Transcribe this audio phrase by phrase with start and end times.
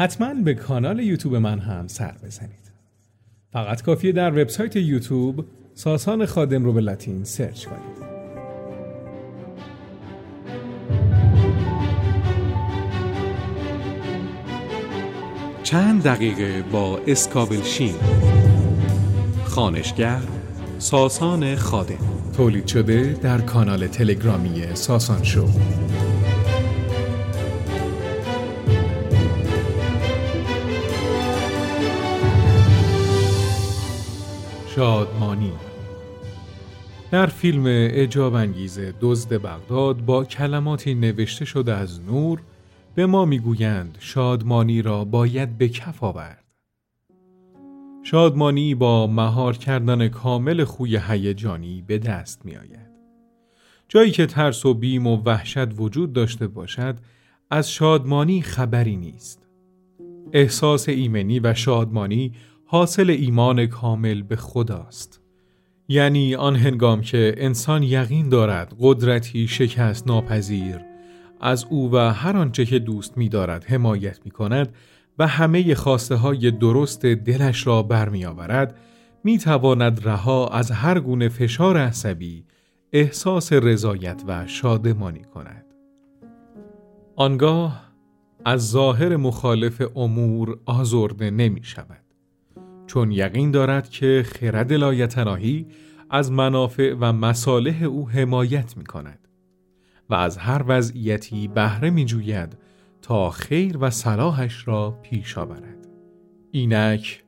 [0.00, 2.72] حتما به کانال یوتیوب من هم سر بزنید.
[3.52, 8.08] فقط کافیه در وبسایت یوتیوب ساسان خادم رو به لاتین سرچ کنید.
[15.62, 17.94] چند دقیقه با اسکابل شین.
[19.44, 20.20] خانشگر
[20.78, 21.94] ساسان خادم.
[22.36, 25.48] تولید شده در کانال تلگرامی ساسان شو.
[34.78, 35.52] شادمانی
[37.10, 42.42] در فیلم اجاب انگیز دزد بغداد با کلماتی نوشته شده از نور
[42.94, 46.44] به ما می‌گویند شادمانی را باید به کف آورد.
[48.02, 52.90] شادمانی با مهار کردن کامل خوی هیجانی به دست می آید.
[53.88, 56.98] جایی که ترس و بیم و وحشت وجود داشته باشد
[57.50, 59.48] از شادمانی خبری نیست.
[60.32, 62.32] احساس ایمنی و شادمانی
[62.70, 65.20] حاصل ایمان کامل به خداست.
[65.88, 70.80] یعنی آن هنگام که انسان یقین دارد قدرتی شکست ناپذیر
[71.40, 74.74] از او و هر آنچه که دوست می دارد حمایت می کند
[75.18, 78.78] و همه خواسته های درست دلش را برمی آورد
[79.24, 82.44] می تواند رها از هر گونه فشار عصبی
[82.92, 85.64] احساس رضایت و شادمانی کند.
[87.16, 87.92] آنگاه
[88.44, 92.07] از ظاهر مخالف امور آزرده نمی شود.
[92.88, 95.66] چون یقین دارد که خرد لایتناهی
[96.10, 99.28] از منافع و مصالح او حمایت می کند
[100.10, 102.58] و از هر وضعیتی بهره می جوید
[103.02, 105.88] تا خیر و صلاحش را پیش آورد.
[106.50, 107.24] اینک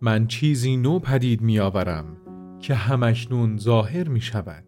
[0.00, 2.16] من چیزی نو پدید می آورم
[2.60, 4.64] که همکنون ظاهر می شود.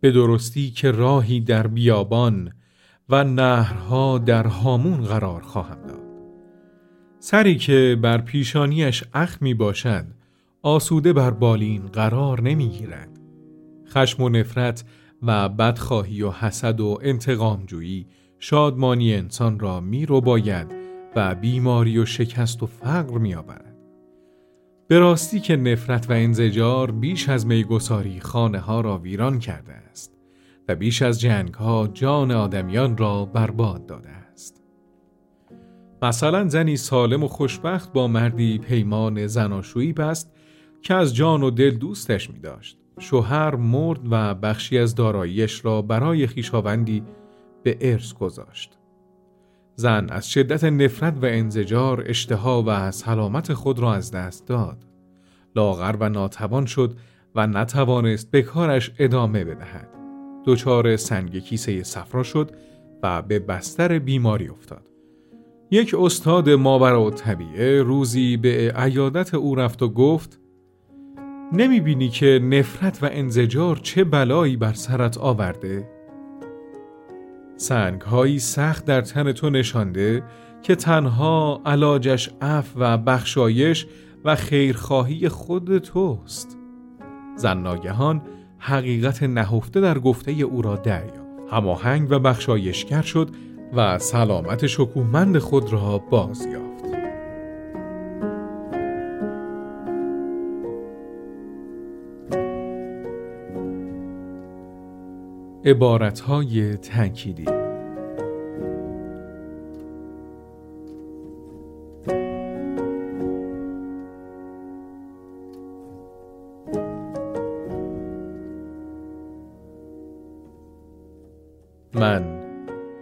[0.00, 2.52] به درستی که راهی در بیابان
[3.08, 6.07] و نهرها در هامون قرار خواهم داد.
[7.20, 10.04] سری که بر پیشانیش اخ می باشد
[10.62, 13.08] آسوده بر بالین قرار نمی گیرد.
[13.88, 14.84] خشم و نفرت
[15.22, 18.06] و بدخواهی و حسد و انتقامجویی
[18.38, 20.74] شادمانی انسان را می رو باید
[21.16, 23.76] و بیماری و شکست و فقر می آورد.
[24.88, 30.12] به راستی که نفرت و انزجار بیش از میگساری خانه ها را ویران کرده است
[30.68, 34.27] و بیش از جنگ ها جان آدمیان را برباد داده است.
[36.02, 40.32] مثلا زنی سالم و خوشبخت با مردی پیمان زناشویی بست
[40.82, 42.78] که از جان و دل دوستش می داشت.
[42.98, 47.02] شوهر مرد و بخشی از داراییش را برای خیشاوندی
[47.62, 48.78] به ارث گذاشت.
[49.74, 54.84] زن از شدت نفرت و انزجار اشتها و سلامت خود را از دست داد.
[55.56, 56.96] لاغر و ناتوان شد
[57.34, 59.88] و نتوانست به کارش ادامه بدهد.
[60.44, 62.50] دچار سنگ کیسه صفرا شد
[63.02, 64.88] و به بستر بیماری افتاد.
[65.70, 70.40] یک استاد ماورا و طبیعه روزی به عیادت او رفت و گفت
[71.52, 75.88] نمی بینی که نفرت و انزجار چه بلایی بر سرت آورده؟
[77.56, 80.22] سنگ هایی سخت در تن تو نشانده
[80.62, 83.86] که تنها علاجش اف و بخشایش
[84.24, 86.56] و خیرخواهی خود توست.
[87.36, 88.22] زن ناگهان
[88.58, 91.28] حقیقت نهفته در گفته او را دریافت.
[91.50, 93.30] هماهنگ و بخشایشگر شد
[93.72, 96.68] و سلامت شکوهمند خود را باز یافت.
[105.64, 107.67] عبارتهای تنکیدی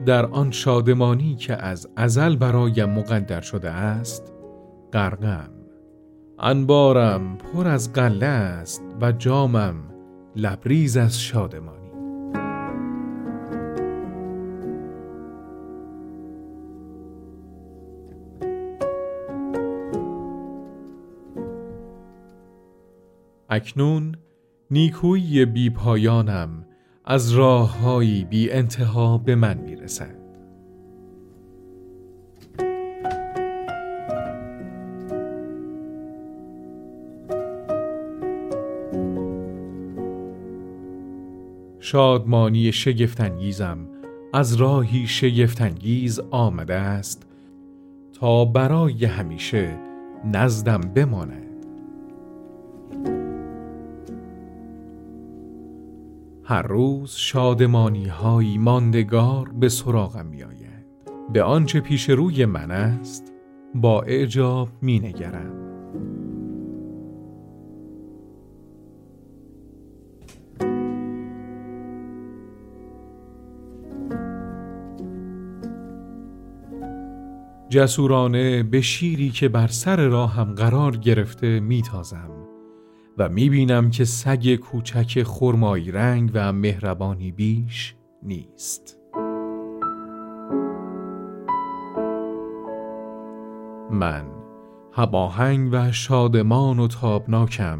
[0.06, 4.33] در آن شادمانی که از ازل برایم مقدر شده است
[4.93, 5.50] غرقم.
[6.39, 9.77] انبارم پر از قله است و جامم
[10.37, 11.91] لبریز از شادمانی.
[23.49, 24.17] اکنون
[24.70, 26.67] نیکویی بی پایانم
[27.08, 30.17] از راههایی بی انتها به من می‌رسد.
[41.81, 43.79] شادمانی شگفتانگیزم
[44.32, 47.26] از راهی شگفتانگیز آمده است
[48.12, 49.79] تا برای همیشه
[50.25, 51.45] نزدم بماند.
[56.48, 60.87] هر روز شادمانی های ماندگار به سراغم می آید.
[61.32, 63.32] به آنچه پیش روی من است
[63.75, 65.52] با اعجاب می نگرم.
[77.69, 82.31] جسورانه به شیری که بر سر راهم قرار گرفته میتازم
[83.18, 88.98] و می‌بینم که سگ کوچک خرمایی رنگ و مهربانی بیش نیست.
[93.90, 94.24] من
[94.92, 97.78] هباهنگ و شادمان و تابناکم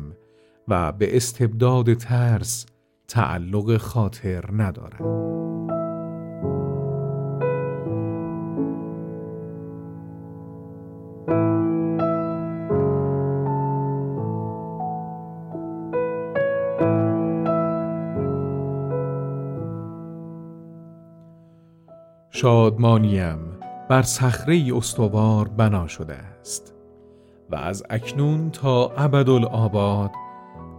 [0.69, 2.67] و به استبداد ترس
[3.09, 5.76] تعلق خاطر ندارم.
[22.31, 23.39] شادمانیم
[23.91, 26.75] بر صخره استوار بنا شده است
[27.51, 30.11] و از اکنون تا ابدالآباد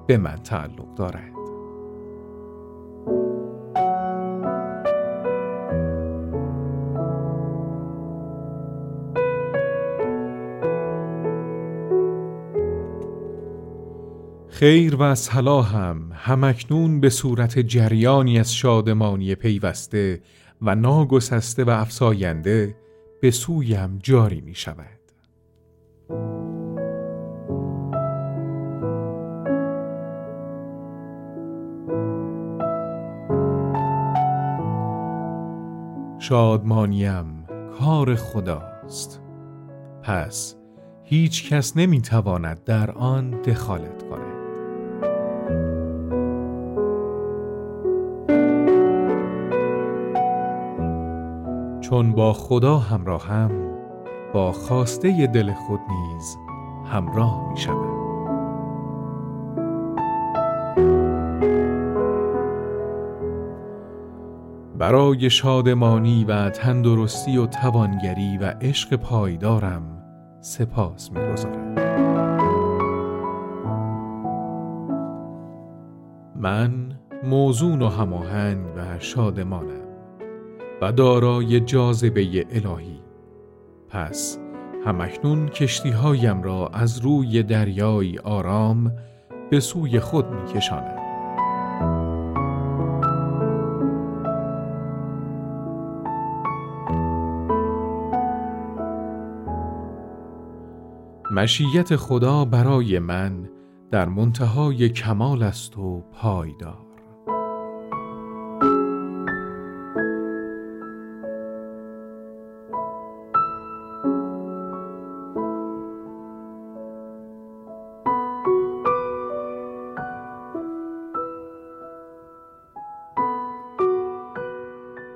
[0.08, 1.38] به من تعلق دارد.
[14.50, 20.22] خیر و صلاحم همکنون به صورت جریانی از شادمانی پیوسته
[20.62, 22.76] و ناگسسته و افساینده
[23.22, 24.98] به سویم جاری می شود.
[36.20, 37.46] شادمانیم
[37.80, 39.22] کار خداست
[40.04, 40.56] پس
[41.04, 44.27] هیچ کس نمی تواند در آن دخالت کند
[51.90, 53.52] چون با خدا همراهم
[54.34, 56.38] با خواسته دل خود نیز
[56.86, 57.98] همراه می شود.
[64.78, 69.84] برای شادمانی و تندرستی و توانگری و عشق پایدارم
[70.42, 71.76] سپاس می‌گذارم.
[76.36, 76.72] من
[77.24, 79.87] موزون و هماهنگ و شادمانم
[80.82, 83.02] و دارای جاذبه الهی
[83.90, 84.40] پس
[84.86, 88.92] همکنون کشتی هایم را از روی دریای آرام
[89.50, 90.98] به سوی خود می کشانم.
[101.32, 103.50] مشیت خدا برای من
[103.92, 106.87] در منتهای کمال است و پایدار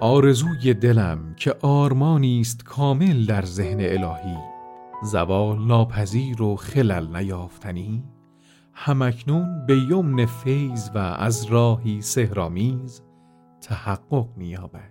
[0.03, 4.37] آرزوی دلم که آرمانی است کامل در ذهن الهی.
[5.03, 8.03] زوال ناپذیر و خلل نیافتنی.
[8.73, 13.01] همکنون به یمن فیض و از راهی سهرامیز
[13.61, 14.90] تحقق مییابد.